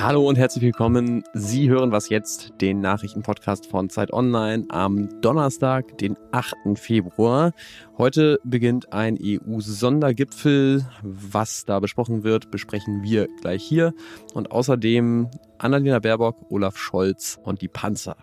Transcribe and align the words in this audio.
Hallo 0.00 0.26
und 0.26 0.38
herzlich 0.38 0.62
willkommen. 0.64 1.24
Sie 1.34 1.68
hören 1.68 1.92
was 1.92 2.08
jetzt, 2.08 2.52
den 2.60 2.80
Nachrichtenpodcast 2.80 3.66
von 3.66 3.90
Zeit 3.90 4.12
Online 4.12 4.64
am 4.68 5.20
Donnerstag, 5.20 5.98
den 5.98 6.16
8. 6.32 6.54
Februar. 6.76 7.52
Heute 7.98 8.38
beginnt 8.44 8.92
ein 8.92 9.18
EU-Sondergipfel. 9.20 10.86
Was 11.02 11.64
da 11.64 11.80
besprochen 11.80 12.24
wird, 12.24 12.50
besprechen 12.50 13.02
wir 13.02 13.28
gleich 13.40 13.62
hier. 13.62 13.92
Und 14.34 14.50
außerdem 14.50 15.30
Annalena 15.58 15.98
Baerbock, 15.98 16.36
Olaf 16.50 16.76
Scholz 16.78 17.38
und 17.42 17.60
die 17.60 17.68
Panzer. 17.68 18.16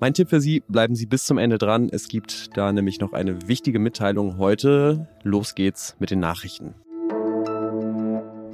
Mein 0.00 0.12
Tipp 0.12 0.28
für 0.28 0.40
Sie, 0.40 0.62
bleiben 0.68 0.94
Sie 0.94 1.06
bis 1.06 1.24
zum 1.24 1.38
Ende 1.38 1.58
dran. 1.58 1.88
Es 1.90 2.08
gibt 2.08 2.56
da 2.56 2.72
nämlich 2.72 3.00
noch 3.00 3.12
eine 3.12 3.48
wichtige 3.48 3.78
Mitteilung 3.78 4.38
heute. 4.38 5.08
Los 5.22 5.54
geht's 5.54 5.96
mit 5.98 6.10
den 6.10 6.20
Nachrichten. 6.20 6.74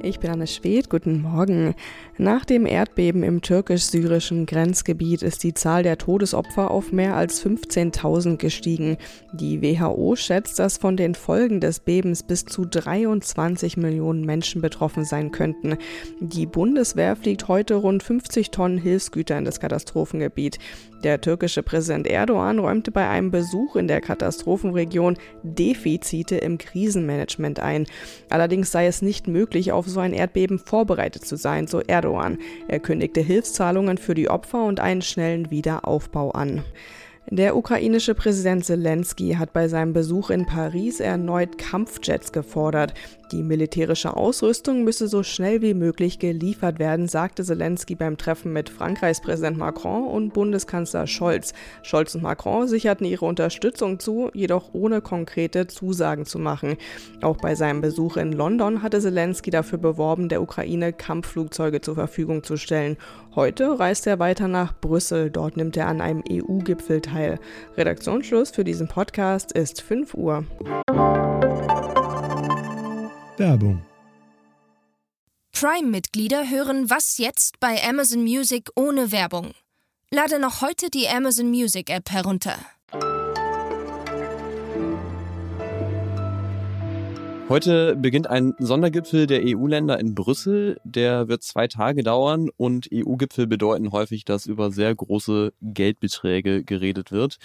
Ich 0.03 0.19
bin 0.19 0.31
Anne 0.31 0.47
Schwedt, 0.47 0.89
guten 0.89 1.21
Morgen. 1.21 1.75
Nach 2.17 2.43
dem 2.43 2.65
Erdbeben 2.65 3.21
im 3.21 3.41
türkisch-syrischen 3.41 4.47
Grenzgebiet 4.47 5.21
ist 5.21 5.43
die 5.43 5.53
Zahl 5.53 5.83
der 5.83 5.99
Todesopfer 5.99 6.71
auf 6.71 6.91
mehr 6.91 7.15
als 7.15 7.45
15.000 7.45 8.37
gestiegen. 8.37 8.97
Die 9.31 9.61
WHO 9.61 10.15
schätzt, 10.15 10.57
dass 10.57 10.77
von 10.77 10.97
den 10.97 11.13
Folgen 11.13 11.59
des 11.59 11.81
Bebens 11.81 12.23
bis 12.23 12.45
zu 12.45 12.65
23 12.65 13.77
Millionen 13.77 14.25
Menschen 14.25 14.59
betroffen 14.61 15.05
sein 15.05 15.31
könnten. 15.31 15.77
Die 16.19 16.47
Bundeswehr 16.47 17.15
fliegt 17.15 17.47
heute 17.47 17.75
rund 17.75 18.01
50 18.01 18.49
Tonnen 18.49 18.79
Hilfsgüter 18.79 19.37
in 19.37 19.45
das 19.45 19.59
Katastrophengebiet. 19.59 20.57
Der 21.03 21.19
türkische 21.19 21.63
Präsident 21.63 22.05
Erdogan 22.05 22.59
räumte 22.59 22.91
bei 22.91 23.07
einem 23.09 23.31
Besuch 23.31 23.75
in 23.75 23.87
der 23.87 24.01
Katastrophenregion 24.01 25.17
Defizite 25.41 26.37
im 26.37 26.59
Krisenmanagement 26.59 27.59
ein. 27.59 27.87
Allerdings 28.29 28.71
sei 28.71 28.85
es 28.85 29.01
nicht 29.01 29.27
möglich, 29.27 29.71
auf 29.71 29.87
so 29.91 29.99
ein 29.99 30.13
Erdbeben 30.13 30.59
vorbereitet 30.59 31.25
zu 31.25 31.35
sein, 31.35 31.67
so 31.67 31.81
Erdogan. 31.81 32.39
Er 32.67 32.79
kündigte 32.79 33.21
Hilfszahlungen 33.21 33.97
für 33.97 34.15
die 34.15 34.29
Opfer 34.29 34.63
und 34.65 34.79
einen 34.79 35.01
schnellen 35.01 35.51
Wiederaufbau 35.51 36.31
an. 36.31 36.63
Der 37.29 37.55
ukrainische 37.55 38.15
Präsident 38.15 38.65
Zelensky 38.65 39.35
hat 39.35 39.53
bei 39.53 39.67
seinem 39.67 39.93
Besuch 39.93 40.31
in 40.31 40.45
Paris 40.45 40.99
erneut 40.99 41.57
Kampfjets 41.57 42.31
gefordert. 42.31 42.93
Die 43.31 43.43
militärische 43.43 44.17
Ausrüstung 44.17 44.83
müsse 44.83 45.07
so 45.07 45.23
schnell 45.23 45.61
wie 45.61 45.73
möglich 45.73 46.19
geliefert 46.19 46.79
werden, 46.79 47.07
sagte 47.07 47.45
Zelensky 47.45 47.95
beim 47.95 48.17
Treffen 48.17 48.51
mit 48.51 48.69
Frankreichs 48.69 49.21
Präsident 49.21 49.57
Macron 49.57 50.05
und 50.05 50.33
Bundeskanzler 50.33 51.07
Scholz. 51.07 51.53
Scholz 51.81 52.13
und 52.13 52.23
Macron 52.23 52.67
sicherten 52.67 53.05
ihre 53.05 53.25
Unterstützung 53.25 53.99
zu, 53.99 54.29
jedoch 54.33 54.73
ohne 54.73 54.99
konkrete 54.99 55.67
Zusagen 55.67 56.25
zu 56.25 56.39
machen. 56.39 56.75
Auch 57.21 57.37
bei 57.37 57.55
seinem 57.55 57.79
Besuch 57.79 58.17
in 58.17 58.33
London 58.33 58.83
hatte 58.83 58.99
Zelensky 58.99 59.49
dafür 59.49 59.77
beworben, 59.77 60.27
der 60.27 60.41
Ukraine 60.41 60.91
Kampfflugzeuge 60.91 61.79
zur 61.79 61.95
Verfügung 61.95 62.43
zu 62.43 62.57
stellen. 62.57 62.97
Heute 63.33 63.79
reist 63.79 64.07
er 64.07 64.19
weiter 64.19 64.49
nach 64.49 64.73
Brüssel. 64.73 65.31
Dort 65.31 65.55
nimmt 65.55 65.77
er 65.77 65.87
an 65.87 66.01
einem 66.01 66.21
EU-Gipfel 66.29 66.99
teil. 66.99 67.39
Redaktionsschluss 67.77 68.51
für 68.51 68.65
diesen 68.65 68.89
Podcast 68.89 69.53
ist 69.53 69.81
5 69.81 70.15
Uhr. 70.15 70.43
Werbung. 73.41 73.81
Prime-Mitglieder 75.51 76.47
hören 76.47 76.91
Was 76.91 77.17
jetzt 77.17 77.59
bei 77.59 77.83
Amazon 77.83 78.21
Music 78.21 78.69
ohne 78.75 79.11
Werbung. 79.11 79.55
Lade 80.11 80.37
noch 80.37 80.61
heute 80.61 80.91
die 80.91 81.07
Amazon 81.07 81.49
Music 81.49 81.89
App 81.89 82.11
herunter. 82.11 82.59
Heute 87.51 87.97
beginnt 87.97 88.27
ein 88.27 88.53
Sondergipfel 88.59 89.27
der 89.27 89.41
EU-Länder 89.43 89.99
in 89.99 90.15
Brüssel. 90.15 90.79
Der 90.85 91.27
wird 91.27 91.43
zwei 91.43 91.67
Tage 91.67 92.01
dauern 92.01 92.49
und 92.55 92.87
EU-Gipfel 92.93 93.45
bedeuten 93.45 93.91
häufig, 93.91 94.23
dass 94.23 94.45
über 94.45 94.71
sehr 94.71 94.95
große 94.95 95.51
Geldbeträge 95.61 96.63
geredet 96.63 97.11
wird. 97.11 97.39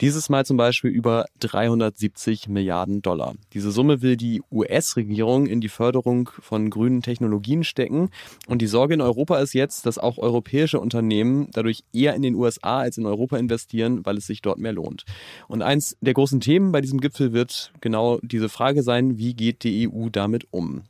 Dieses 0.00 0.28
Mal 0.28 0.44
zum 0.44 0.56
Beispiel 0.56 0.90
über 0.90 1.26
370 1.38 2.48
Milliarden 2.48 3.02
Dollar. 3.02 3.34
Diese 3.52 3.70
Summe 3.70 4.02
will 4.02 4.16
die 4.16 4.42
US-Regierung 4.50 5.46
in 5.46 5.60
die 5.60 5.68
Förderung 5.68 6.28
von 6.40 6.68
grünen 6.68 7.00
Technologien 7.00 7.62
stecken. 7.62 8.10
Und 8.48 8.62
die 8.62 8.66
Sorge 8.66 8.94
in 8.94 9.00
Europa 9.00 9.38
ist 9.38 9.52
jetzt, 9.52 9.86
dass 9.86 9.96
auch 9.96 10.18
europäische 10.18 10.80
Unternehmen 10.80 11.46
dadurch 11.52 11.84
eher 11.92 12.16
in 12.16 12.22
den 12.22 12.34
USA 12.34 12.80
als 12.80 12.98
in 12.98 13.06
Europa 13.06 13.36
investieren, 13.36 14.04
weil 14.04 14.16
es 14.16 14.26
sich 14.26 14.42
dort 14.42 14.58
mehr 14.58 14.72
lohnt. 14.72 15.04
Und 15.46 15.62
eins 15.62 15.96
der 16.00 16.14
großen 16.14 16.40
Themen 16.40 16.72
bei 16.72 16.80
diesem 16.80 17.00
Gipfel 17.00 17.32
wird 17.32 17.72
genau 17.80 18.18
diese 18.22 18.48
Frage 18.48 18.82
sein, 18.82 19.18
wie 19.18 19.34
geht 19.34 19.51
geht 19.52 19.64
die 19.64 19.88
EU 19.88 20.08
damit 20.10 20.46
um? 20.50 20.84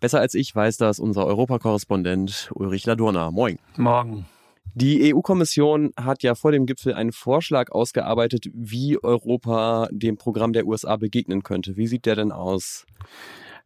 Besser 0.00 0.20
als 0.20 0.34
ich 0.34 0.54
weiß 0.54 0.76
das 0.76 0.98
unser 0.98 1.26
Europakorrespondent 1.26 2.50
Ulrich 2.54 2.86
Ladurna. 2.86 3.30
Moin. 3.30 3.58
Morgen. 3.76 4.26
Die 4.74 5.14
EU-Kommission 5.14 5.92
hat 5.96 6.22
ja 6.22 6.34
vor 6.34 6.52
dem 6.52 6.66
Gipfel 6.66 6.92
einen 6.92 7.12
Vorschlag 7.12 7.70
ausgearbeitet, 7.70 8.46
wie 8.52 9.02
Europa 9.02 9.88
dem 9.90 10.18
Programm 10.18 10.52
der 10.52 10.66
USA 10.66 10.96
begegnen 10.96 11.42
könnte. 11.42 11.76
Wie 11.76 11.86
sieht 11.86 12.04
der 12.04 12.16
denn 12.16 12.30
aus? 12.30 12.84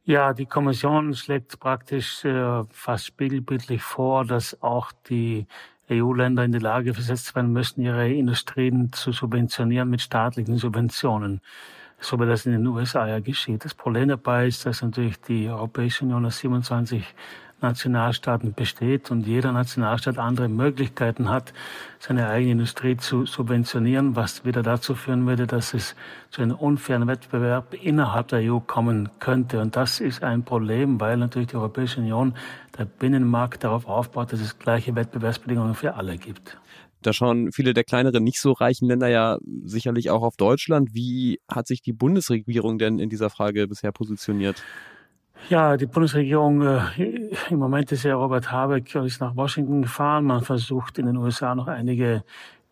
Ja, 0.04 0.32
die 0.32 0.46
Kommission 0.46 1.14
schlägt 1.14 1.58
praktisch 1.58 2.24
äh, 2.24 2.62
fast 2.70 3.06
spiegelbildlich 3.06 3.82
vor, 3.82 4.24
dass 4.24 4.62
auch 4.62 4.92
die 5.08 5.46
EU-Länder 5.90 6.44
in 6.44 6.52
die 6.52 6.58
Lage 6.58 6.94
versetzt 6.94 7.34
werden 7.34 7.52
müssen, 7.52 7.82
ihre 7.82 8.08
Industrien 8.08 8.92
zu 8.92 9.10
subventionieren 9.10 9.90
mit 9.90 10.00
staatlichen 10.00 10.56
Subventionen 10.56 11.40
so 12.00 12.18
wie 12.18 12.26
das 12.26 12.46
in 12.46 12.52
den 12.52 12.66
USA 12.66 13.06
ja 13.06 13.20
geschieht. 13.20 13.64
Das 13.64 13.74
Problem 13.74 14.08
dabei 14.08 14.46
ist, 14.46 14.66
dass 14.66 14.82
natürlich 14.82 15.20
die 15.20 15.48
Europäische 15.48 16.04
Union 16.04 16.26
aus 16.26 16.38
27 16.38 17.04
Nationalstaaten 17.62 18.54
besteht 18.54 19.10
und 19.10 19.26
jeder 19.26 19.52
Nationalstaat 19.52 20.18
andere 20.18 20.48
Möglichkeiten 20.48 21.28
hat, 21.28 21.52
seine 21.98 22.28
eigene 22.28 22.52
Industrie 22.52 22.96
zu 22.96 23.26
subventionieren, 23.26 24.16
was 24.16 24.44
wieder 24.44 24.62
dazu 24.62 24.94
führen 24.94 25.26
würde, 25.26 25.46
dass 25.46 25.74
es 25.74 25.94
zu 26.30 26.42
einem 26.42 26.56
unfairen 26.56 27.06
Wettbewerb 27.06 27.74
innerhalb 27.74 28.28
der 28.28 28.40
EU 28.40 28.60
kommen 28.60 29.10
könnte. 29.18 29.60
Und 29.60 29.76
das 29.76 30.00
ist 30.00 30.22
ein 30.22 30.44
Problem, 30.44 31.00
weil 31.00 31.16
natürlich 31.16 31.48
die 31.48 31.56
Europäische 31.56 32.00
Union, 32.00 32.34
der 32.78 32.84
Binnenmarkt 32.84 33.64
darauf 33.64 33.86
aufbaut, 33.86 34.32
dass 34.32 34.40
es 34.40 34.58
gleiche 34.58 34.94
Wettbewerbsbedingungen 34.94 35.74
für 35.74 35.94
alle 35.94 36.16
gibt. 36.16 36.56
Da 37.02 37.12
schauen 37.12 37.52
viele 37.52 37.74
der 37.74 37.84
kleineren, 37.84 38.22
nicht 38.24 38.40
so 38.40 38.52
reichen 38.52 38.88
Länder 38.88 39.08
ja 39.08 39.38
sicherlich 39.64 40.10
auch 40.10 40.22
auf 40.22 40.36
Deutschland. 40.36 40.94
Wie 40.94 41.40
hat 41.48 41.66
sich 41.66 41.82
die 41.82 41.92
Bundesregierung 41.92 42.78
denn 42.78 42.98
in 42.98 43.08
dieser 43.08 43.30
Frage 43.30 43.66
bisher 43.68 43.92
positioniert? 43.92 44.62
Ja, 45.48 45.76
die 45.76 45.86
Bundesregierung, 45.86 46.62
äh, 46.62 47.30
im 47.50 47.58
Moment 47.58 47.90
ist 47.92 48.02
ja 48.02 48.14
Robert 48.14 48.52
Habeck 48.52 48.94
ist 48.94 49.20
nach 49.20 49.34
Washington 49.36 49.82
gefahren. 49.82 50.24
Man 50.24 50.42
versucht 50.42 50.98
in 50.98 51.06
den 51.06 51.16
USA 51.16 51.54
noch 51.54 51.66
einige 51.66 52.24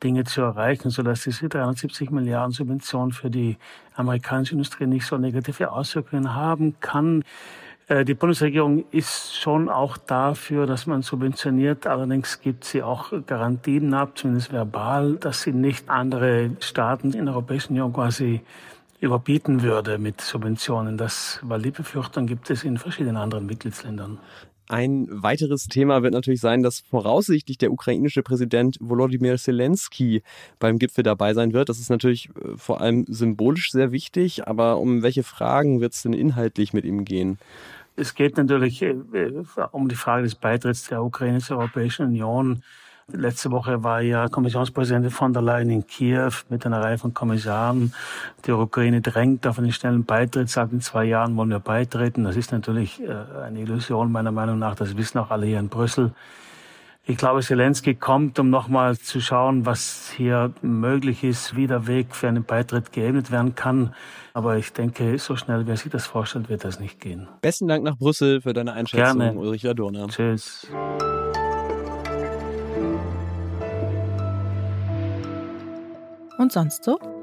Dinge 0.03 0.25
zu 0.25 0.43
erreichen, 0.43 0.91
sodass 0.91 1.25
diese 1.25 1.49
370 1.49 2.11
Milliarden 2.11 2.53
Subventionen 2.53 3.13
für 3.13 3.31
die 3.31 3.57
amerikanische 3.95 4.53
Industrie 4.53 4.87
nicht 4.87 5.07
so 5.07 5.19
negative 5.19 5.73
Auswirkungen 5.73 6.35
haben 6.35 6.77
kann. 6.81 7.25
Äh, 7.89 8.05
die 8.05 8.15
Bundesregierung 8.15 8.85
ist 8.91 9.35
schon 9.35 9.69
auch 9.69 9.97
dafür, 9.97 10.67
dass 10.67 10.87
man 10.87 11.03
subventioniert. 11.03 11.87
Allerdings 11.87 12.41
gibt 12.41 12.65
sie 12.65 12.83
auch 12.83 13.13
Garantien 13.27 13.93
ab, 13.95 14.13
zumindest 14.17 14.53
verbal, 14.53 15.17
dass 15.17 15.43
sie 15.43 15.53
nicht 15.53 15.89
andere 15.89 16.51
Staaten 16.61 17.13
in 17.13 17.27
der 17.27 17.35
Europäischen 17.35 17.73
Union 17.73 17.93
quasi 17.93 18.43
überbieten 19.01 19.63
würde 19.63 19.99
mit 19.99 20.21
Subventionen. 20.21 20.99
Das, 20.99 21.41
weil 21.43 21.63
die 21.63 21.71
Befürchtung 21.71 22.27
gibt 22.27 22.51
es 22.51 22.65
in 22.65 22.79
verschiedenen 22.79 23.17
anderen 23.17 23.47
Mitgliedsländern. 23.47 24.19
Ein 24.71 25.07
weiteres 25.11 25.65
Thema 25.65 26.03
wird 26.03 26.13
natürlich 26.13 26.43
sein, 26.43 26.63
dass 26.63 26.81
voraussichtlich 26.81 27.57
der 27.57 27.73
ukrainische 27.73 28.23
Präsident 28.23 28.77
Volodymyr 28.81 29.39
Zelensky 29.39 30.23
beim 30.59 30.79
Gipfel 30.79 31.03
dabei 31.03 31.33
sein 31.33 31.55
wird. 31.55 31.71
Das 31.71 31.79
ist 31.79 31.89
natürlich 31.89 32.29
äh, 32.29 32.57
vor 32.57 32.83
allem 32.83 33.07
symbolisch 33.09 33.71
sehr 33.71 33.93
wichtig, 33.93 34.47
aber 34.47 34.79
um 34.79 35.03
welche 35.03 35.23
Fragen 35.23 35.81
wird 35.81 35.95
es 35.95 36.03
denn 36.03 36.13
inhaltlich 36.13 36.75
mit 36.75 36.85
ihm 36.85 37.07
gehen? 37.07 37.39
Es 37.99 38.15
geht 38.15 38.37
natürlich 38.37 38.81
äh, 38.83 38.95
um 39.73 39.89
die 39.89 39.97
Frage 39.97 40.23
des 40.23 40.37
Beitritts 40.37 40.87
der 40.89 41.03
Ukraine 41.03 41.41
zur 41.41 41.59
Europäischen 41.59 42.07
Union. 42.07 42.63
Letzte 43.11 43.51
Woche 43.51 43.83
war 43.83 44.03
ja 44.03 44.29
Kommissionspräsidentin 44.29 45.11
von 45.11 45.33
der 45.33 45.43
Leyen 45.43 45.71
in 45.71 45.87
Kiew 45.87 46.31
mit 46.49 46.65
einer 46.65 46.81
Reihe 46.81 46.99
von 46.99 47.13
Kommissaren. 47.13 47.93
Die 48.45 48.53
Ukraine 48.53 49.01
drängt 49.01 49.47
auf 49.47 49.59
einen 49.59 49.73
schnellen 49.73 50.05
Beitritt, 50.05 50.49
sagt 50.49 50.73
in 50.73 50.81
zwei 50.81 51.07
Jahren 51.07 51.35
wollen 51.37 51.51
wir 51.51 51.59
beitreten. 51.59 52.23
Das 52.23 52.37
ist 52.37 52.53
natürlich 52.53 53.01
äh, 53.03 53.43
eine 53.43 53.61
Illusion 53.61 54.13
meiner 54.13 54.31
Meinung 54.31 54.61
nach. 54.61 54.77
Das 54.77 54.97
wissen 54.97 55.19
auch 55.19 55.31
alle 55.31 55.47
hier 55.47 55.59
in 55.59 55.69
Brüssel. 55.69 56.13
Ich 57.11 57.17
glaube, 57.17 57.41
Zelensky 57.41 57.95
kommt, 57.95 58.39
um 58.39 58.51
nochmal 58.51 58.99
zu 58.99 59.23
schauen, 59.23 59.65
was 59.65 60.13
hier 60.15 60.53
möglich 60.61 61.25
ist, 61.25 61.57
wie 61.57 61.67
der 61.67 61.87
Weg 61.87 62.15
für 62.15 62.29
einen 62.29 62.45
Beitritt 62.45 62.93
geebnet 62.93 63.31
werden 63.31 63.55
kann. 63.55 63.95
Aber 64.35 64.59
ich 64.59 64.75
denke, 64.75 65.19
so 65.19 65.35
schnell, 65.35 65.67
wie 65.67 65.71
er 65.71 65.79
sich 65.79 65.91
das 65.91 66.07
vorstellt, 66.07 66.51
wird 66.51 66.65
das 66.65 66.81
nicht 66.81 67.01
gehen. 67.01 67.27
Besten 67.41 67.67
Dank 67.67 67.83
nach 67.83 67.97
Brüssel 67.97 68.43
für 68.43 68.53
deine 68.53 68.75
Einschätzung, 68.75 69.21
Gerne. 69.21 69.39
Ulrich 69.39 69.63
Ladurner. 69.63 70.07
Tschüss. 70.09 70.67
Und 76.37 76.53
sonst 76.53 76.85
so? 76.85 77.18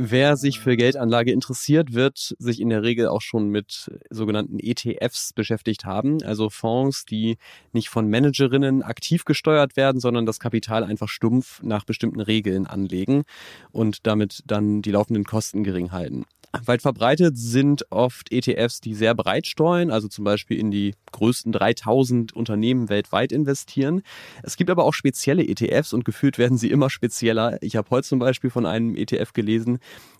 Wer 0.00 0.36
sich 0.36 0.60
für 0.60 0.76
Geldanlage 0.76 1.32
interessiert, 1.32 1.92
wird 1.92 2.36
sich 2.38 2.60
in 2.60 2.68
der 2.68 2.84
Regel 2.84 3.08
auch 3.08 3.20
schon 3.20 3.48
mit 3.48 3.90
sogenannten 4.10 4.60
ETFs 4.60 5.32
beschäftigt 5.32 5.84
haben, 5.84 6.22
also 6.22 6.50
Fonds, 6.50 7.04
die 7.04 7.36
nicht 7.72 7.88
von 7.88 8.08
Managerinnen 8.08 8.84
aktiv 8.84 9.24
gesteuert 9.24 9.76
werden, 9.76 10.00
sondern 10.00 10.24
das 10.24 10.38
Kapital 10.38 10.84
einfach 10.84 11.08
stumpf 11.08 11.60
nach 11.64 11.84
bestimmten 11.84 12.20
Regeln 12.20 12.68
anlegen 12.68 13.24
und 13.72 14.06
damit 14.06 14.44
dann 14.46 14.82
die 14.82 14.92
laufenden 14.92 15.24
Kosten 15.24 15.64
gering 15.64 15.90
halten. 15.90 16.26
Weit 16.64 16.80
verbreitet 16.80 17.36
sind 17.36 17.84
oft 17.90 18.32
ETFs, 18.32 18.80
die 18.80 18.94
sehr 18.94 19.14
breit 19.14 19.46
streuen, 19.46 19.90
also 19.90 20.08
zum 20.08 20.24
Beispiel 20.24 20.58
in 20.58 20.70
die 20.70 20.94
größten 21.12 21.52
3000 21.52 22.32
Unternehmen 22.32 22.88
weltweit 22.88 23.32
investieren. 23.32 24.02
Es 24.42 24.56
gibt 24.56 24.70
aber 24.70 24.84
auch 24.84 24.94
spezielle 24.94 25.46
ETFs 25.46 25.92
und 25.92 26.06
gefühlt 26.06 26.38
werden 26.38 26.56
sie 26.56 26.70
immer 26.70 26.88
spezieller. 26.88 27.58
Ich 27.60 27.76
habe 27.76 27.90
heute 27.90 28.08
zum 28.08 28.18
Beispiel 28.18 28.48
von 28.48 28.64
einem 28.64 28.96
ETF 28.96 29.34
gelesen, 29.34 29.78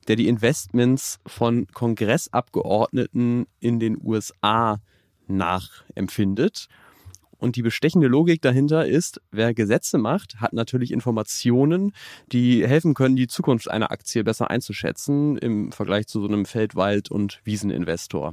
der 0.08 0.16
die 0.16 0.28
Investments 0.28 1.20
von 1.26 1.66
Kongressabgeordneten 1.68 3.46
in 3.60 3.78
den 3.78 3.98
USA 4.02 4.80
nachempfindet. 5.26 6.68
Und 7.38 7.54
die 7.54 7.62
bestechende 7.62 8.08
Logik 8.08 8.42
dahinter 8.42 8.86
ist, 8.86 9.20
wer 9.30 9.54
Gesetze 9.54 9.96
macht, 9.96 10.40
hat 10.40 10.52
natürlich 10.52 10.90
Informationen, 10.90 11.92
die 12.32 12.66
helfen 12.66 12.94
können, 12.94 13.14
die 13.14 13.28
Zukunft 13.28 13.70
einer 13.70 13.92
Aktie 13.92 14.24
besser 14.24 14.50
einzuschätzen 14.50 15.38
im 15.38 15.70
Vergleich 15.70 16.08
zu 16.08 16.20
so 16.20 16.26
einem 16.26 16.46
Feldwald- 16.46 17.10
und 17.10 17.40
Wieseninvestor. 17.44 18.32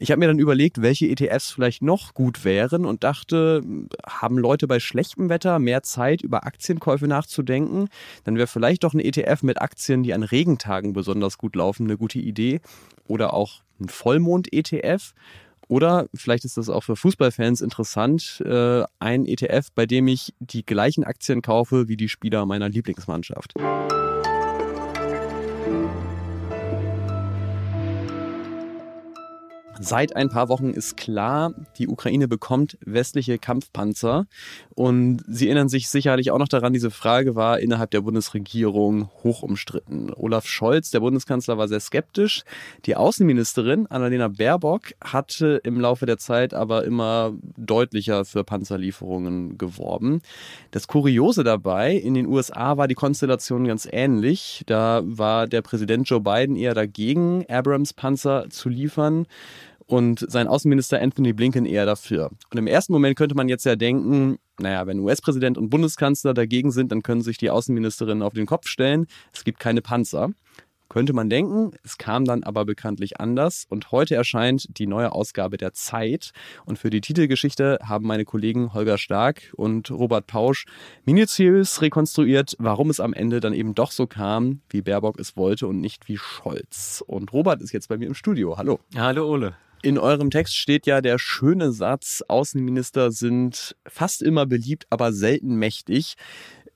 Ich 0.00 0.12
habe 0.12 0.20
mir 0.20 0.28
dann 0.28 0.38
überlegt, 0.38 0.80
welche 0.80 1.08
ETFs 1.08 1.50
vielleicht 1.50 1.82
noch 1.82 2.14
gut 2.14 2.44
wären 2.44 2.84
und 2.84 3.02
dachte, 3.02 3.62
haben 4.06 4.38
Leute 4.38 4.68
bei 4.68 4.78
schlechtem 4.78 5.28
Wetter 5.28 5.58
mehr 5.58 5.82
Zeit, 5.82 6.22
über 6.22 6.46
Aktienkäufe 6.46 7.08
nachzudenken? 7.08 7.88
Dann 8.22 8.36
wäre 8.36 8.46
vielleicht 8.46 8.84
doch 8.84 8.94
ein 8.94 9.00
ETF 9.00 9.42
mit 9.42 9.60
Aktien, 9.60 10.04
die 10.04 10.14
an 10.14 10.22
Regentagen 10.22 10.92
besonders 10.92 11.36
gut 11.36 11.56
laufen, 11.56 11.86
eine 11.86 11.96
gute 11.96 12.20
Idee. 12.20 12.60
Oder 13.08 13.34
auch 13.34 13.62
ein 13.80 13.88
Vollmond-ETF. 13.88 15.14
Oder 15.66 16.06
vielleicht 16.14 16.44
ist 16.44 16.56
das 16.56 16.68
auch 16.68 16.84
für 16.84 16.96
Fußballfans 16.96 17.60
interessant, 17.60 18.40
äh, 18.46 18.84
ein 19.00 19.26
ETF, 19.26 19.68
bei 19.74 19.84
dem 19.84 20.06
ich 20.06 20.32
die 20.38 20.64
gleichen 20.64 21.04
Aktien 21.04 21.42
kaufe 21.42 21.88
wie 21.88 21.96
die 21.96 22.08
Spieler 22.08 22.46
meiner 22.46 22.68
Lieblingsmannschaft. 22.68 23.54
Seit 29.80 30.16
ein 30.16 30.28
paar 30.28 30.48
Wochen 30.48 30.70
ist 30.70 30.96
klar, 30.96 31.54
die 31.78 31.86
Ukraine 31.86 32.26
bekommt 32.26 32.78
westliche 32.84 33.38
Kampfpanzer. 33.38 34.26
Und 34.74 35.22
Sie 35.28 35.46
erinnern 35.46 35.68
sich 35.68 35.88
sicherlich 35.88 36.30
auch 36.32 36.38
noch 36.38 36.48
daran, 36.48 36.72
diese 36.72 36.90
Frage 36.90 37.36
war 37.36 37.60
innerhalb 37.60 37.92
der 37.92 38.00
Bundesregierung 38.00 39.08
hoch 39.22 39.42
umstritten. 39.42 40.12
Olaf 40.14 40.46
Scholz, 40.46 40.90
der 40.90 41.00
Bundeskanzler, 41.00 41.58
war 41.58 41.68
sehr 41.68 41.78
skeptisch. 41.80 42.42
Die 42.86 42.96
Außenministerin 42.96 43.86
Annalena 43.86 44.28
Baerbock 44.28 44.94
hatte 45.02 45.60
im 45.62 45.80
Laufe 45.80 46.06
der 46.06 46.18
Zeit 46.18 46.54
aber 46.54 46.84
immer 46.84 47.32
deutlicher 47.56 48.24
für 48.24 48.42
Panzerlieferungen 48.42 49.58
geworben. 49.58 50.22
Das 50.72 50.88
Kuriose 50.88 51.44
dabei, 51.44 51.94
in 51.94 52.14
den 52.14 52.26
USA 52.26 52.76
war 52.76 52.88
die 52.88 52.94
Konstellation 52.94 53.66
ganz 53.66 53.88
ähnlich. 53.90 54.64
Da 54.66 55.02
war 55.04 55.46
der 55.46 55.62
Präsident 55.62 56.08
Joe 56.08 56.20
Biden 56.20 56.56
eher 56.56 56.74
dagegen, 56.74 57.44
Abrams-Panzer 57.48 58.50
zu 58.50 58.68
liefern 58.68 59.26
und 59.88 60.24
sein 60.30 60.46
Außenminister 60.46 61.00
Anthony 61.00 61.32
Blinken 61.32 61.66
eher 61.66 61.86
dafür. 61.86 62.30
Und 62.52 62.58
im 62.58 62.66
ersten 62.66 62.92
Moment 62.92 63.16
könnte 63.16 63.34
man 63.34 63.48
jetzt 63.48 63.64
ja 63.64 63.74
denken, 63.74 64.38
naja, 64.60 64.86
wenn 64.86 65.00
US-Präsident 65.00 65.56
und 65.56 65.70
Bundeskanzler 65.70 66.34
dagegen 66.34 66.70
sind, 66.70 66.92
dann 66.92 67.02
können 67.02 67.22
sich 67.22 67.38
die 67.38 67.50
Außenministerinnen 67.50 68.22
auf 68.22 68.34
den 68.34 68.46
Kopf 68.46 68.68
stellen. 68.68 69.06
Es 69.32 69.44
gibt 69.44 69.58
keine 69.58 69.80
Panzer. 69.80 70.30
Könnte 70.90 71.12
man 71.12 71.28
denken, 71.28 71.72
es 71.84 71.98
kam 71.98 72.24
dann 72.24 72.42
aber 72.44 72.64
bekanntlich 72.64 73.20
anders 73.20 73.66
und 73.68 73.92
heute 73.92 74.14
erscheint 74.14 74.78
die 74.78 74.86
neue 74.86 75.12
Ausgabe 75.12 75.58
der 75.58 75.74
Zeit 75.74 76.32
und 76.64 76.78
für 76.78 76.88
die 76.88 77.02
Titelgeschichte 77.02 77.78
haben 77.84 78.06
meine 78.06 78.24
Kollegen 78.24 78.72
Holger 78.72 78.96
Stark 78.96 79.52
und 79.56 79.90
Robert 79.90 80.26
Pausch 80.26 80.64
minutiös 81.04 81.82
rekonstruiert, 81.82 82.56
warum 82.58 82.88
es 82.88 83.00
am 83.00 83.12
Ende 83.12 83.40
dann 83.40 83.52
eben 83.52 83.74
doch 83.74 83.90
so 83.90 84.06
kam, 84.06 84.62
wie 84.70 84.80
Baerbock 84.80 85.20
es 85.20 85.36
wollte 85.36 85.66
und 85.66 85.78
nicht 85.78 86.08
wie 86.08 86.16
Scholz. 86.16 87.04
Und 87.06 87.34
Robert 87.34 87.60
ist 87.60 87.72
jetzt 87.72 87.88
bei 87.90 87.98
mir 87.98 88.06
im 88.06 88.14
Studio. 88.14 88.56
Hallo. 88.56 88.80
Hallo 88.96 89.28
Ole. 89.30 89.56
In 89.82 89.98
eurem 89.98 90.30
Text 90.30 90.56
steht 90.56 90.86
ja 90.86 91.00
der 91.00 91.18
schöne 91.18 91.72
Satz, 91.72 92.24
Außenminister 92.26 93.12
sind 93.12 93.76
fast 93.86 94.22
immer 94.22 94.46
beliebt, 94.46 94.86
aber 94.90 95.12
selten 95.12 95.56
mächtig. 95.56 96.16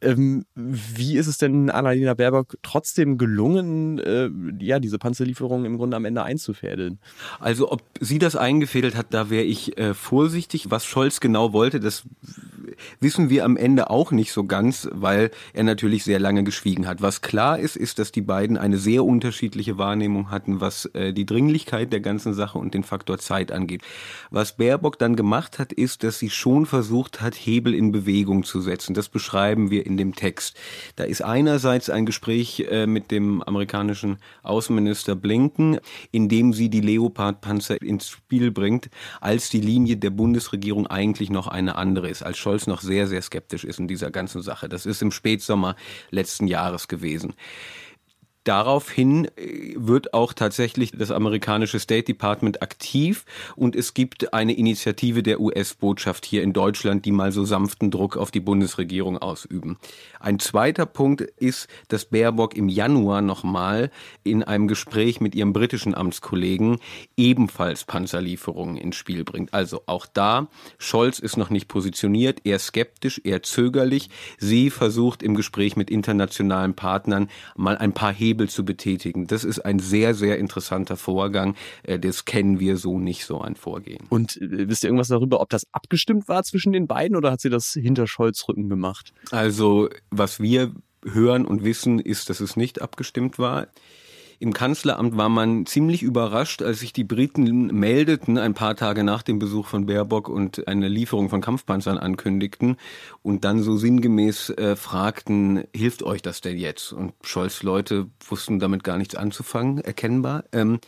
Ähm, 0.03 0.45
wie 0.55 1.17
ist 1.17 1.29
es 1.29 1.39
denn 1.39 1.71
Annalena 1.71 2.15
Baerbock 2.15 2.59
trotzdem 2.63 3.19
gelungen, 3.19 3.99
äh, 4.01 4.29
ja, 4.59 4.81
diese 4.81 4.99
Panzerlieferungen 4.99 5.65
im 5.65 5.77
Grunde 5.77 5.97
am 5.97 6.05
Ende 6.05 6.25
einzufädeln? 6.25 6.99
Also 7.39 7.71
ob 7.71 7.83
sie 8.01 8.19
das 8.19 8.35
eingefädelt 8.35 8.97
hat, 8.97 9.07
da 9.11 9.31
wäre 9.31 9.45
ich 9.45 9.79
äh, 9.79 9.95
vorsichtig. 9.95 10.71
Was 10.71 10.85
Scholz 10.85 11.21
genau 11.21 11.53
wollte, 11.53 11.79
das 11.79 12.03
wissen 13.01 13.31
wir 13.31 13.45
am 13.45 13.57
Ende 13.57 13.91
auch 13.91 14.11
nicht 14.13 14.33
so 14.33 14.45
ganz, 14.45 14.89
weil 14.93 15.31
er 15.53 15.65
natürlich 15.65 16.05
sehr 16.05 16.21
lange 16.21 16.45
geschwiegen 16.45 16.87
hat. 16.87 17.03
Was 17.03 17.21
klar 17.21 17.59
ist, 17.59 17.77
ist, 17.77 17.99
dass 17.99 18.13
die 18.13 18.23
beiden 18.23 18.57
eine 18.57 18.79
sehr 18.79 19.05
unterschiedliche 19.05 19.79
Wahrnehmung 19.79 20.31
hatten, 20.31 20.61
was 20.61 20.87
äh, 20.87 21.13
die 21.13 21.27
Dringlichkeit 21.27 21.93
der 21.93 22.01
ganzen 22.01 22.35
Sache 22.35 22.59
und 22.59 22.75
den 22.75 22.85
Faktor 22.85 23.19
Zeit 23.19 23.53
angeht. 23.53 23.83
Was 24.31 24.57
Baerbock 24.57 24.99
dann 24.99 25.17
gemacht 25.17 25.59
hat, 25.59 25.73
ist, 25.73 26.05
dass 26.05 26.19
sie 26.19 26.31
schon 26.31 26.67
versucht 26.67 27.21
hat, 27.21 27.35
Hebel 27.35 27.75
in 27.75 27.93
Bewegung 27.93 28.45
zu 28.45 28.61
setzen. 28.61 28.95
Das 28.95 29.09
beschreiben 29.09 29.71
wir 29.71 29.87
in 29.87 29.97
dem 29.97 30.15
Text. 30.15 30.57
Da 30.97 31.05
ist 31.05 31.23
einerseits 31.23 31.91
ein 31.91 32.07
Gespräch 32.07 32.67
äh, 32.71 32.87
mit 32.87 33.11
dem 33.11 33.43
amerikanischen 33.43 34.19
Außenminister 34.43 35.15
Blinken, 35.15 35.79
in 36.11 36.29
dem 36.29 36.53
sie 36.53 36.69
die 36.69 36.81
Leopard-Panzer 36.81 37.81
ins 37.81 38.09
Spiel 38.09 38.51
bringt, 38.51 38.91
als 39.21 39.51
die 39.51 39.61
Linie 39.61 39.97
der 39.97 40.11
Bundesregierung 40.11 40.87
eigentlich 40.87 41.31
noch 41.31 41.49
eine 41.49 41.77
andere 41.77 42.09
ist, 42.09 42.23
als 42.23 42.39
Scholz 42.39 42.67
noch 42.73 42.81
sehr, 42.81 43.07
sehr 43.07 43.23
skeptisch 43.23 43.65
ist 43.65 43.79
in 43.79 43.87
dieser 43.87 44.11
ganzen 44.11 44.43
Sache. 44.43 44.69
Das 44.69 44.87
ist 44.87 45.03
im 45.03 45.11
Spätsommer 45.11 45.77
letzten 46.11 46.47
Jahres 46.47 46.89
gewesen. 46.89 47.35
Daraufhin 48.45 49.27
äh, 49.37 49.75
wird 49.77 50.15
auch 50.15 50.33
tatsächlich 50.33 50.93
das 50.93 51.13
amerikanische 51.13 51.79
State 51.79 52.05
Department 52.05 52.61
aktiv 52.61 53.25
und 53.55 53.77
es 53.77 53.95
gibt 53.95 54.35
eine 54.35 54.55
Initiative 54.55 55.23
der 55.23 55.41
US-Botschaft 55.41 56.25
hier 56.25 56.43
in 56.43 56.53
Deutschland, 56.53 57.05
die 57.05 57.13
mal 57.13 57.31
so 57.31 57.45
sanften 57.45 57.93
Druck 57.93 58.17
auf 58.17 58.33
die 58.33 58.41
Bundesregierung 58.41 59.19
ausüben. 59.19 59.79
Ein 60.19 60.41
zweiter 60.41 60.87
Punkt 60.87 61.21
ist, 61.21 61.69
dass 61.87 62.07
Baerbock 62.07 62.57
im 62.57 62.69
Januar 62.69 63.23
nochmal 63.23 63.91
in 64.25 64.43
einem 64.43 64.67
Gespräch 64.67 65.21
mit 65.21 65.37
ihrem 65.37 65.53
britischen 65.53 65.95
Amtskollegen 65.95 66.79
ebenfalls 67.17 67.85
Panzerlieferungen 67.85 68.77
ins 68.77 68.97
Spiel 68.97 69.23
bringt. 69.23 69.55
Also 69.55 69.83
auch 69.87 70.07
da, 70.07 70.49
Scholz 70.79 71.21
ist 71.21 71.37
noch 71.37 71.51
nicht 71.51 71.69
positioniert, 71.69 72.41
eher 72.45 72.59
skeptisch, 72.59 73.21
eher 73.23 73.43
zögerlich. 73.45 74.11
Sie 74.39 74.71
versucht 74.71 75.23
im 75.23 75.37
Gespräch 75.37 75.77
mit 75.77 75.91
internationalen 75.91 76.75
Partnern 76.75 77.29
mal 77.57 77.79
ein 77.79 77.93
paar 77.93 78.13
Hebel 78.13 78.32
Hebel 78.33 78.49
zu 78.49 78.65
betätigen. 78.65 79.27
Das 79.27 79.45
ist 79.45 79.61
ein 79.61 79.79
sehr, 79.79 80.15
sehr 80.15 80.39
interessanter 80.39 80.97
Vorgang. 80.97 81.55
Äh, 81.83 81.99
das 81.99 82.25
kennen 82.25 82.61
wir 82.61 82.79
so 82.79 82.99
nicht, 82.99 83.27
so 83.27 83.41
ein 83.41 83.57
Vorgehen. 83.57 84.07
Und 84.09 84.41
äh, 84.41 84.69
wisst 84.69 84.85
ihr 84.85 84.89
irgendwas 84.89 85.09
darüber, 85.09 85.41
ob 85.41 85.51
das 85.51 85.67
abgestimmt 85.73 86.29
war 86.29 86.43
zwischen 86.45 86.73
den 86.73 86.87
beiden 86.87 87.17
oder 87.17 87.31
hat 87.31 87.41
sie 87.41 87.51
das 87.51 87.73
hinter 87.73 88.07
Scholz 88.07 88.49
Rücken 88.49 88.69
gemacht? 88.69 89.13
Also, 89.31 89.89
was 90.11 90.41
wir 90.41 90.73
hören 91.05 91.45
und 91.45 91.63
wissen, 91.65 91.99
ist, 91.99 92.31
dass 92.31 92.41
es 92.41 92.57
nicht 92.57 92.81
abgestimmt 92.81 93.39
war. 93.39 93.67
Im 94.43 94.53
Kanzleramt 94.53 95.17
war 95.17 95.29
man 95.29 95.67
ziemlich 95.67 96.03
überrascht, 96.03 96.63
als 96.63 96.81
sich 96.81 96.93
die 96.93 97.05
Briten 97.05 97.69
meldeten, 97.69 98.39
ein 98.39 98.55
paar 98.55 98.75
Tage 98.75 99.05
nach 99.05 99.23
dem 99.23 99.39
Besuch 99.39 99.69
von 99.69 99.87
Baerbock 99.87 100.29
und 100.29 100.67
eine 100.67 100.89
Lieferung 100.89 101.29
von 101.29 101.41
Kampfpanzern 101.41 101.97
ankündigten 101.97 102.77
und 103.23 103.45
dann 103.45 103.63
so 103.63 103.77
sinngemäß 103.77 104.51
äh, 104.51 104.75
fragten, 104.75 105.63
hilft 105.73 106.03
euch 106.03 106.23
das 106.23 106.41
denn 106.41 106.59
jetzt? 106.59 106.93
Und 106.93 107.13
Scholz 107.23 107.63
Leute 107.63 108.09
wussten 108.29 108.59
damit 108.59 108.83
gar 108.83 108.99
nichts 108.99 109.15
anzufangen, 109.15 109.79
erkennbar. 109.79 110.43
Ähm, 110.51 110.81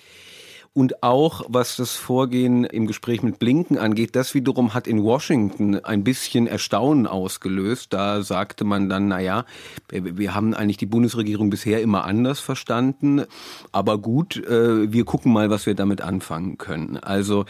und 0.75 1.05
auch 1.05 1.43
was 1.49 1.77
das 1.77 1.95
Vorgehen 1.95 2.65
im 2.65 2.89
Gespräch 2.89 3.23
mit 3.23 3.39
Blinken 3.39 3.79
angeht, 3.79 4.17
das 4.17 4.35
wiederum 4.35 4.75
hat 4.75 4.89
in 4.89 5.05
Washington 5.05 5.77
ein 5.77 6.03
bisschen 6.03 6.49
Erstaunen 6.49 7.07
ausgelöst. 7.07 7.93
Da 7.93 8.23
sagte 8.23 8.65
man 8.65 8.89
dann, 8.89 9.07
na 9.07 9.21
ja, 9.21 9.45
wir 9.89 10.35
haben 10.35 10.53
eigentlich 10.53 10.77
die 10.77 10.87
Bundesregierung 10.87 11.49
bisher 11.49 11.81
immer 11.81 12.05
anders 12.05 12.41
verstanden, 12.41 13.25
aber 13.71 13.99
gut, 13.99 14.37
äh, 14.37 14.93
wir 14.93 15.05
gucken 15.05 15.33
mal, 15.33 15.49
was 15.49 15.65
wir 15.67 15.77
damit 15.77 16.01
anfangen 16.01 16.59
können. 16.59 16.97
Also 16.97 17.45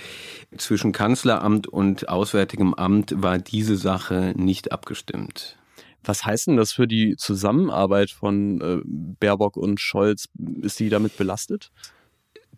zwischen 0.58 0.92
Kanzleramt 0.92 1.66
und 1.66 2.10
Auswärtigem 2.10 2.74
Amt 2.74 3.22
war 3.22 3.38
diese 3.38 3.76
Sache 3.76 4.34
nicht 4.36 4.70
abgestimmt. 4.70 5.56
Was 6.04 6.26
heißt 6.26 6.48
denn 6.48 6.58
das 6.58 6.72
für 6.72 6.86
die 6.86 7.16
Zusammenarbeit 7.16 8.10
von 8.10 8.60
äh, 8.60 8.82
Baerbock 8.84 9.56
und 9.56 9.80
Scholz? 9.80 10.28
Ist 10.60 10.78
die 10.78 10.90
damit 10.90 11.16
belastet? 11.16 11.70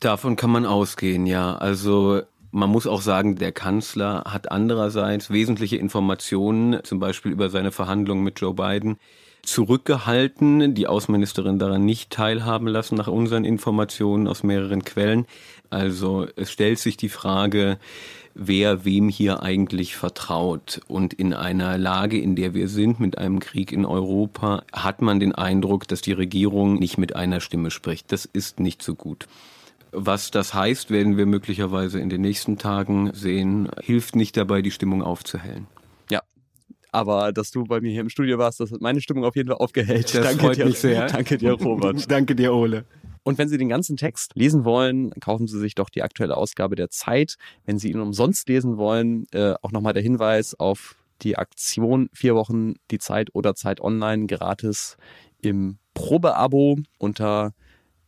Davon 0.01 0.37
kann 0.37 0.51
man 0.51 0.67
ausgehen, 0.67 1.27
ja. 1.27 1.57
Also 1.57 2.23
man 2.51 2.71
muss 2.71 2.87
auch 2.87 3.01
sagen, 3.01 3.37
der 3.37 3.53
Kanzler 3.53 4.25
hat 4.27 4.51
andererseits 4.51 5.31
wesentliche 5.31 5.77
Informationen, 5.77 6.83
zum 6.85 6.99
Beispiel 6.99 7.33
über 7.33 7.51
seine 7.51 7.73
Verhandlungen 7.73 8.25
mit 8.25 8.41
Joe 8.41 8.55
Biden, 8.55 8.99
zurückgehalten, 9.43 10.75
die 10.75 10.87
Außenministerin 10.87 11.59
daran 11.59 11.85
nicht 11.85 12.11
teilhaben 12.11 12.67
lassen, 12.67 12.97
nach 12.97 13.07
unseren 13.09 13.45
Informationen 13.45 14.27
aus 14.27 14.43
mehreren 14.43 14.85
Quellen. 14.85 15.27
Also 15.71 16.27
es 16.37 16.51
stellt 16.51 16.79
sich 16.79 16.97
die 16.97 17.09
Frage, 17.09 17.79
wer 18.35 18.85
wem 18.85 19.09
hier 19.09 19.43
eigentlich 19.43 19.97
vertraut. 19.97 20.81
Und 20.89 21.15
in 21.15 21.33
einer 21.33 21.79
Lage, 21.79 22.19
in 22.21 22.37
der 22.37 22.55
wir 22.55 22.69
sind, 22.69 23.01
mit 23.01 23.19
einem 23.19 23.41
Krieg 23.41 23.73
in 23.73 23.87
Europa, 23.87 24.65
hat 24.73 25.01
man 25.01 25.21
den 25.21 25.35
Eindruck, 25.35 25.89
dass 25.89 26.03
die 26.03 26.13
Regierung 26.13 26.75
nicht 26.75 26.99
mit 26.99 27.17
einer 27.17 27.41
Stimme 27.41 27.71
spricht. 27.71 28.13
Das 28.13 28.25
ist 28.25 28.61
nicht 28.61 28.83
so 28.83 28.95
gut. 28.95 29.27
Was 29.93 30.31
das 30.31 30.53
heißt, 30.53 30.91
werden 30.91 31.17
wir 31.17 31.27
möglicherweise 31.27 32.01
in 32.01 32.09
den 32.09 32.21
nächsten 32.21 32.59
Tagen 32.59 33.13
sehen, 33.15 33.71
hilft 33.83 34.17
nicht 34.17 34.37
dabei, 34.37 34.63
die 34.63 34.71
Stimmung 34.71 35.03
aufzuhellen. 35.03 35.67
Ja, 36.11 36.23
aber 36.93 37.33
dass 37.33 37.51
du 37.51 37.65
bei 37.65 37.81
mir 37.81 37.93
hier 37.93 38.03
im 38.03 38.09
Studio 38.09 38.39
warst, 38.39 38.61
das 38.61 38.73
hat 38.73 38.81
meine 38.81 39.01
Stimmung 39.01 39.25
auf 39.25 39.37
jeden 39.37 39.49
Fall 39.49 39.59
aufgehellt. 39.59 40.15
Das 40.15 40.25
danke 40.25 40.45
freut 40.45 40.57
dir, 40.57 40.67
mich 40.67 40.79
sehr. 40.79 41.07
Danke 41.07 41.39
dir, 41.39 41.53
Robert. 41.53 42.11
danke 42.11 42.35
dir, 42.35 42.53
Ole. 42.53 42.85
Und 43.23 43.39
wenn 43.39 43.49
Sie 43.49 43.59
den 43.59 43.69
ganzen 43.69 43.97
Text 43.97 44.33
lesen 44.37 44.65
wollen, 44.65 45.11
kaufen 45.21 45.49
Sie 45.49 45.59
sich 45.59 45.75
doch 45.75 45.91
die 45.91 46.03
aktuelle 46.03 46.37
Ausgabe 46.37 46.77
der 46.77 46.91
Zeit. 46.91 47.37
Wenn 47.65 47.77
Sie 47.77 47.91
ihn 47.91 47.99
umsonst 47.99 48.49
lesen 48.49 48.77
wollen, 48.77 49.27
äh, 49.33 49.55
auch 49.63 49.73
nochmal 49.73 49.95
der 49.95 50.03
Hinweis 50.03 50.55
auf 50.55 50.95
die 51.23 51.37
Aktion 51.37 52.09
vier 52.13 52.35
Wochen 52.35 52.75
die 52.91 52.99
Zeit 52.99 53.31
oder 53.35 53.55
Zeit 53.55 53.81
online 53.81 54.27
gratis 54.27 54.97
im 55.43 55.79
Probeabo 55.95 56.79
unter 56.99 57.53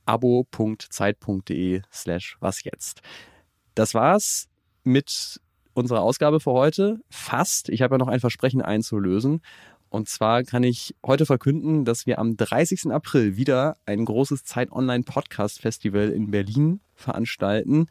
abo.zeit.de 0.09 1.83
slash 1.93 2.37
was 2.41 2.65
jetzt. 2.65 3.03
Das 3.75 3.93
war's 3.95 4.49
mit 4.85 5.41
unserer 5.75 6.03
Ausgabe 6.03 6.41
für 6.41 6.53
heute. 6.53 7.01
Fast. 7.11 7.69
Ich 7.69 7.83
habe 7.83 7.95
ja 7.95 7.99
noch 7.99 8.09
ein 8.09 8.21
Versprechen 8.21 8.63
einzulösen. 8.63 9.43
Und 9.91 10.09
zwar 10.09 10.43
kann 10.43 10.63
ich 10.65 10.97
heute 11.07 11.27
verkünden, 11.27 11.85
dass 11.85 12.07
wir 12.07 12.19
am 12.19 12.37
30. 12.37 12.91
April 12.91 13.37
wieder 13.37 13.77
ein 13.87 14.05
großes 14.05 14.45
Zeit 14.45 14.73
Online 14.73 15.05
Podcast 15.05 15.61
Festival 15.61 16.09
in 16.11 16.31
Berlin 16.31 16.81
veranstalten. 16.95 17.87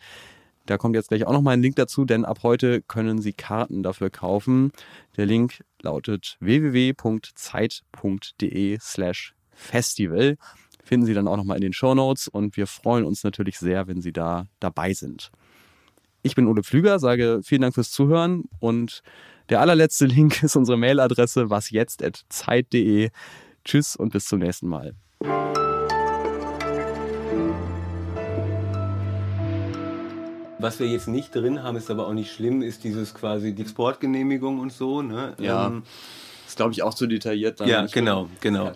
Da 0.65 0.77
kommt 0.77 0.95
jetzt 0.95 1.07
gleich 1.09 1.25
auch 1.25 1.31
nochmal 1.31 1.53
ein 1.53 1.61
Link 1.61 1.75
dazu, 1.77 2.03
denn 2.03 2.25
ab 2.25 2.39
heute 2.43 2.81
können 2.81 3.21
Sie 3.21 3.33
Karten 3.33 3.83
dafür 3.83 4.09
kaufen. 4.09 4.71
Der 5.15 5.25
Link 5.25 5.63
lautet 5.81 6.35
www.zeit.de 6.39 6.97
slash 8.81 9.33
festival. 9.53 10.37
Finden 10.87 11.05
Sie 11.05 11.13
dann 11.13 11.27
auch 11.27 11.35
nochmal 11.35 11.57
in 11.57 11.61
den 11.61 11.73
Show 11.73 11.93
Notes 11.93 12.29
und 12.29 12.55
wir 12.55 12.65
freuen 12.65 13.03
uns 13.03 13.21
natürlich 13.25 13.59
sehr, 13.59 13.87
wenn 13.87 13.99
Sie 13.99 14.13
da 14.13 14.47
dabei 14.61 14.93
sind. 14.93 15.31
Ich 16.21 16.33
bin 16.33 16.47
Ole 16.47 16.63
Pflüger, 16.63 16.97
sage 16.97 17.41
vielen 17.43 17.61
Dank 17.61 17.73
fürs 17.75 17.91
Zuhören 17.91 18.45
und 18.61 19.01
der 19.49 19.59
allerletzte 19.59 20.05
Link 20.05 20.41
ist 20.43 20.55
unsere 20.55 20.77
Mailadresse 20.77 21.49
wasjetzt.zeit.de. 21.49 23.09
Tschüss 23.65 23.97
und 23.97 24.13
bis 24.13 24.27
zum 24.27 24.39
nächsten 24.39 24.69
Mal. 24.69 24.93
Was 30.59 30.79
wir 30.79 30.87
jetzt 30.87 31.09
nicht 31.09 31.35
drin 31.35 31.63
haben, 31.63 31.75
ist 31.75 31.91
aber 31.91 32.07
auch 32.07 32.13
nicht 32.13 32.31
schlimm, 32.31 32.61
ist 32.61 32.85
dieses 32.85 33.13
quasi 33.13 33.53
die 33.53 33.61
Exportgenehmigung 33.61 34.59
und 34.59 34.71
so. 34.71 35.01
Ne? 35.01 35.35
Ja, 35.37 35.67
Ähm, 35.67 35.83
ist 36.47 36.55
glaube 36.55 36.71
ich 36.71 36.81
auch 36.81 36.93
zu 36.93 37.07
detailliert. 37.07 37.59
Dann. 37.59 37.67
ja 37.67 37.85
genau, 37.87 38.29
genau. 38.39 38.67
Ja. 38.67 38.75